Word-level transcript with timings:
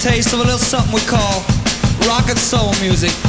Taste 0.00 0.32
of 0.32 0.40
a 0.40 0.42
little 0.42 0.56
something 0.56 0.94
we 0.94 1.00
call 1.02 1.44
rock 2.08 2.30
and 2.30 2.38
soul 2.38 2.72
music. 2.80 3.19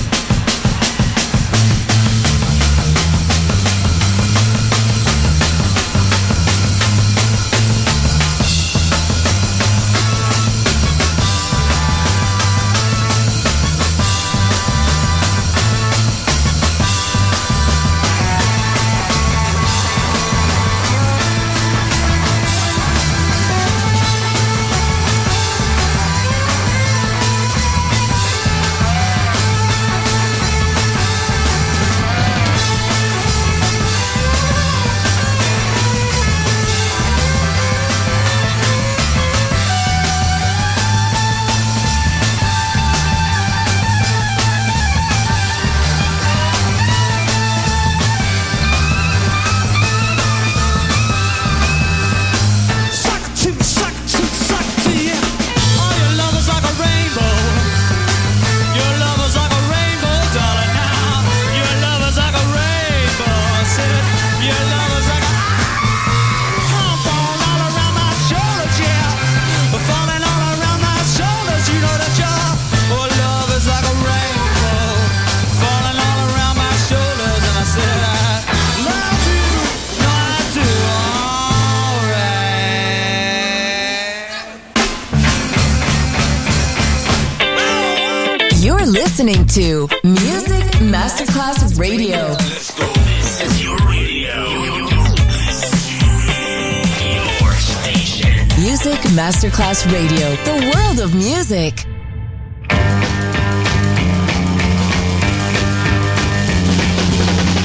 Radio, 99.92 100.30
the 100.46 100.72
world 100.74 101.02
of 101.02 101.14
music. 101.14 101.76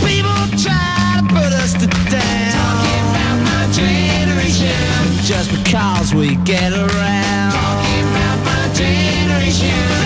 People 0.02 0.42
try 0.58 1.20
to 1.20 1.26
put 1.28 1.52
us 1.54 1.74
to 1.74 1.86
down. 1.86 2.52
Talking 2.52 3.04
about 3.10 3.38
my 3.44 3.72
generation. 3.72 4.74
Just 5.22 5.52
because 5.52 6.14
we 6.14 6.34
get 6.44 6.72
around. 6.72 7.52
Talking 7.52 8.08
about 8.10 8.38
my 8.44 8.74
generation. 8.74 10.05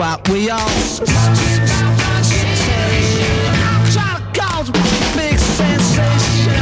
What 0.00 0.26
we 0.30 0.48
all 0.48 0.58
trying 3.92 4.16
to 4.16 4.40
cause 4.40 4.70
a 4.70 4.72
big 5.14 5.38
sensation. 5.38 6.54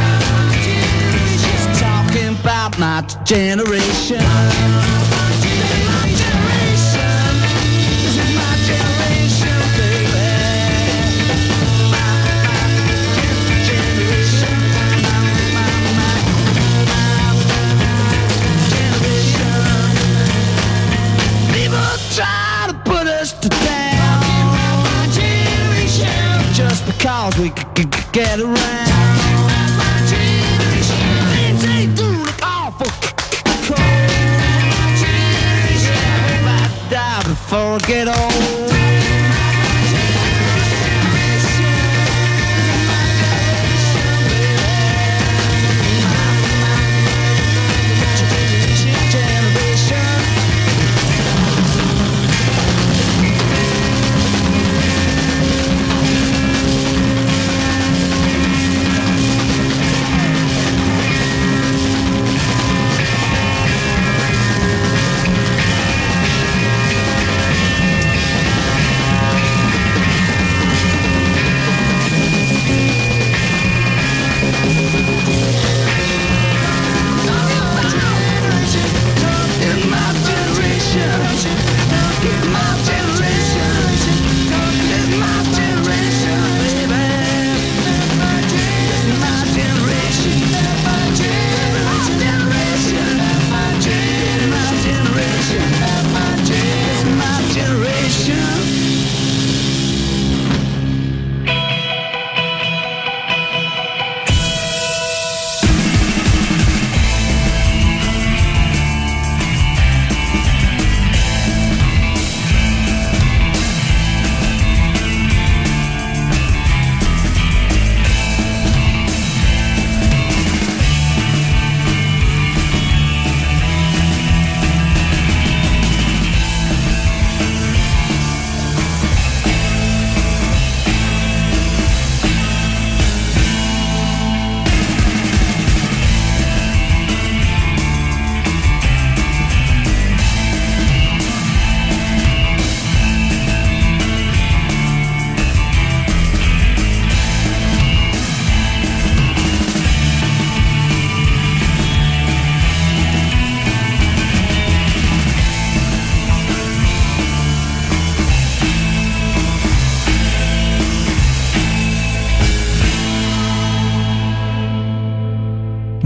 Talking 1.78 2.34
about 2.40 2.76
my 2.80 3.02
generation. 3.24 5.17
Because 27.28 27.42
we 27.42 27.48
c- 27.50 27.54
c- 27.76 27.82
c- 27.82 28.08
get 28.12 28.40
around. 28.40 28.56
Things 31.34 31.62
they 31.62 31.86
do 31.94 32.06
look 32.24 32.42
awful 32.42 32.86
cold. 33.66 33.78
Die 36.88 37.22
before 37.24 37.74
I 37.74 37.78
get 37.86 38.08
old. 38.08 38.27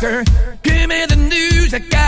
doctor. 0.00 0.24
Give 0.62 0.88
me 0.88 1.06
the 1.06 1.16
news, 1.16 1.74
I 1.74 1.78
got. 1.78 2.07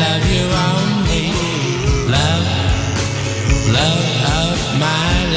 love 0.00 0.26
you 0.32 0.44
only, 0.72 1.26
love, 2.16 2.46
love 3.76 4.06
of 4.38 4.78
my 4.78 5.24
life. 5.24 5.29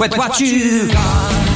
with 0.00 0.16
what 0.16 0.40
you 0.40 0.88
got. 0.90 1.49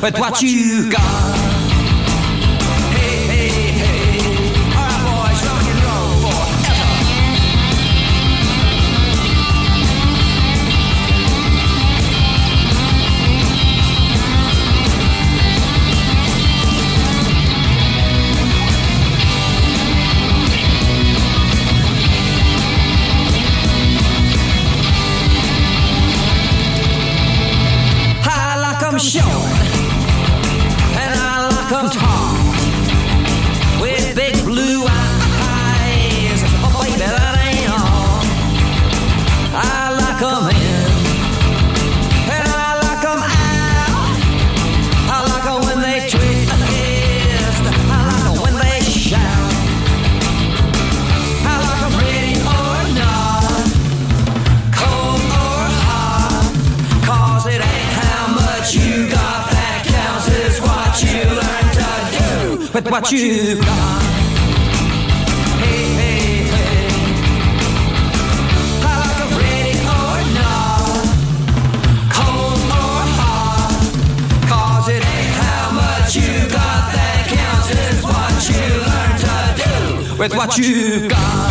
But 0.00 0.18
what 0.18 0.40
you 0.40 0.90
got. 0.90 1.49
you've 80.60 81.08
got. 81.08 81.50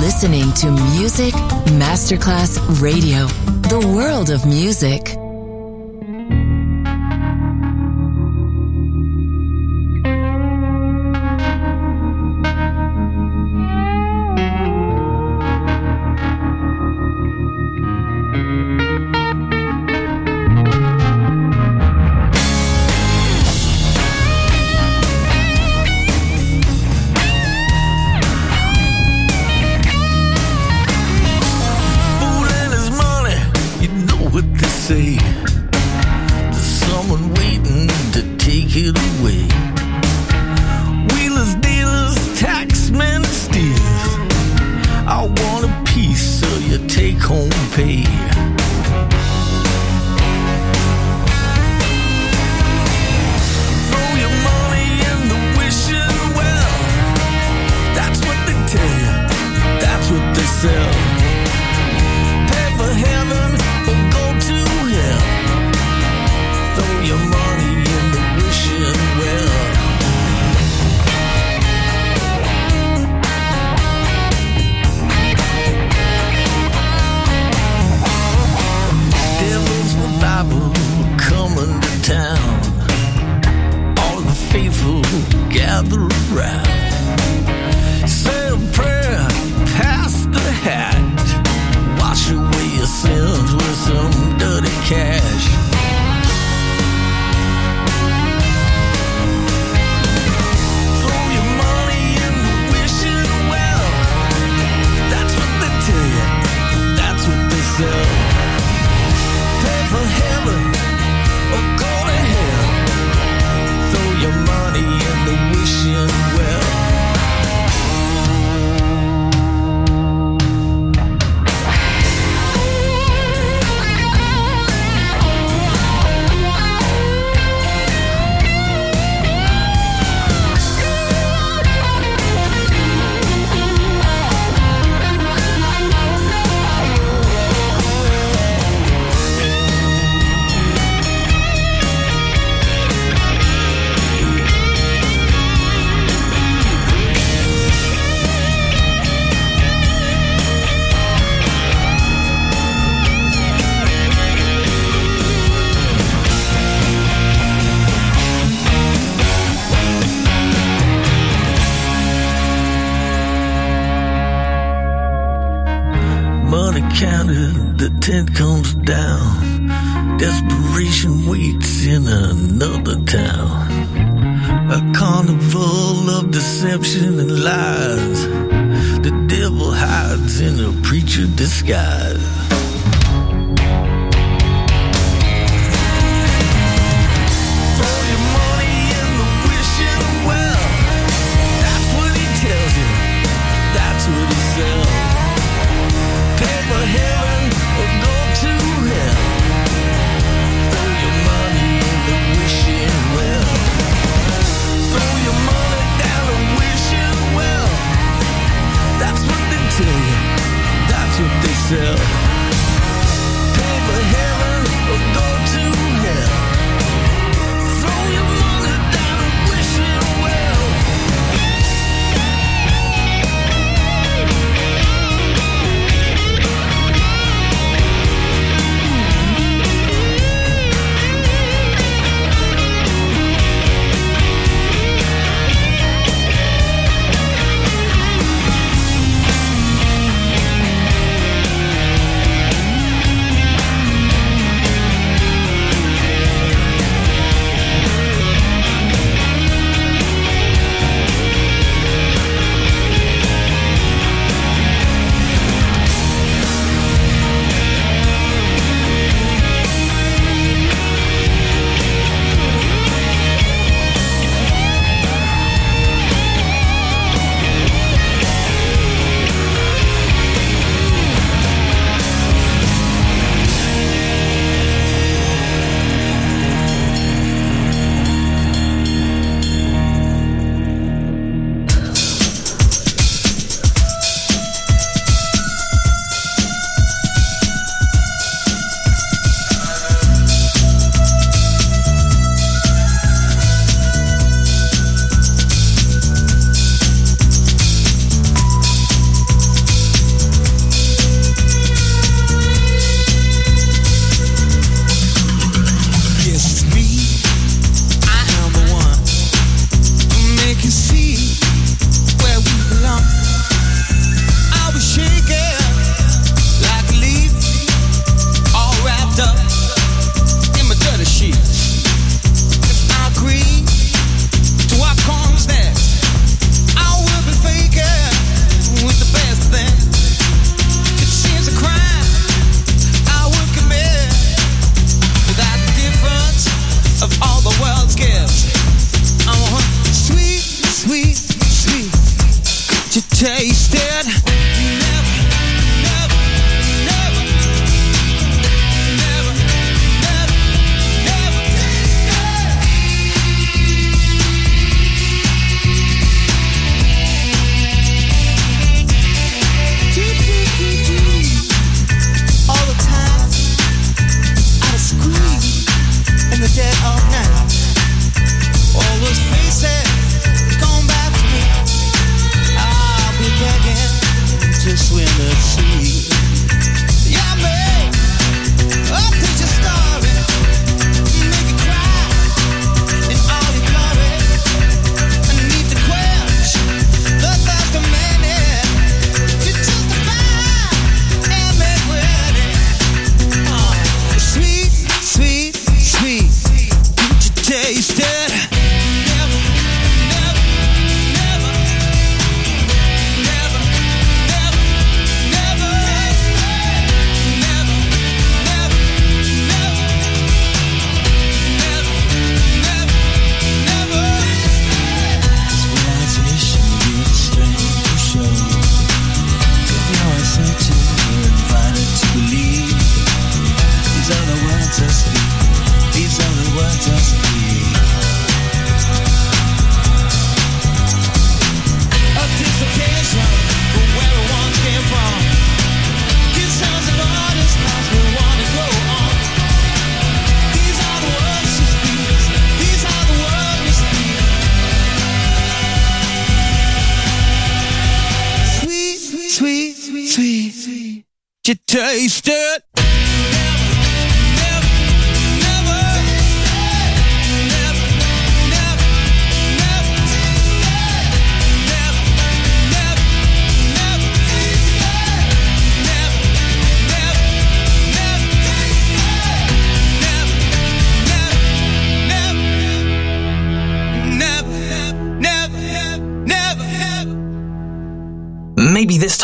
listening 0.00 0.52
to 0.52 0.70
Music 0.98 1.32
Masterclass 1.78 2.58
Radio, 2.82 3.26
the 3.68 3.94
world 3.96 4.28
of 4.28 4.44
music. 4.44 5.19